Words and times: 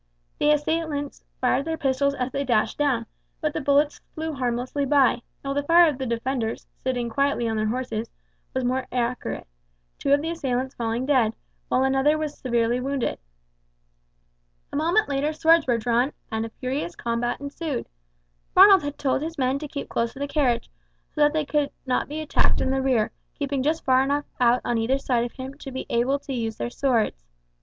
The 0.39 0.49
assailants 0.49 1.23
fired 1.39 1.65
their 1.65 1.77
pistols 1.77 2.15
as 2.15 2.31
they 2.31 2.43
dashed 2.43 2.79
down, 2.79 3.05
but 3.39 3.53
the 3.53 3.61
bullets 3.61 4.01
flew 4.15 4.33
harmlessly 4.33 4.83
by, 4.83 5.21
while 5.43 5.53
the 5.53 5.61
fire 5.61 5.87
of 5.87 5.99
the 5.99 6.07
defenders, 6.07 6.65
sitting 6.83 7.07
quietly 7.07 7.47
on 7.47 7.55
their 7.55 7.67
horses, 7.67 8.09
was 8.55 8.63
more 8.65 8.87
accurate, 8.91 9.45
two 9.99 10.11
of 10.11 10.23
the 10.23 10.31
assailants 10.31 10.73
falling 10.73 11.05
dead, 11.05 11.35
while 11.67 11.83
another 11.83 12.17
was 12.17 12.35
severely 12.35 12.79
wounded. 12.79 13.19
A 14.73 14.75
moment 14.75 15.07
later 15.07 15.33
swords 15.33 15.67
were 15.67 15.77
drawn, 15.77 16.13
and 16.31 16.47
a 16.47 16.49
furious 16.49 16.95
combat 16.95 17.39
ensued. 17.39 17.87
Ronald 18.55 18.81
had 18.81 18.97
told 18.97 19.21
his 19.21 19.37
men 19.37 19.59
to 19.59 19.67
keep 19.67 19.87
close 19.87 20.13
to 20.13 20.19
the 20.19 20.27
carriage, 20.27 20.71
so 21.11 21.21
that 21.21 21.33
they 21.33 21.45
could 21.45 21.69
not 21.85 22.07
be 22.07 22.21
attacked 22.21 22.59
in 22.59 22.71
the 22.71 22.81
rear, 22.81 23.11
keeping 23.35 23.61
just 23.61 23.85
far 23.85 24.01
enough 24.01 24.25
out 24.39 24.61
on 24.65 24.79
either 24.79 24.97
side 24.97 25.25
of 25.25 25.33
him 25.33 25.53
to 25.59 25.69
be 25.71 25.85
able 25.91 26.17
to 26.17 26.33
use 26.33 26.57
their 26.57 26.71
swords. 26.71 27.23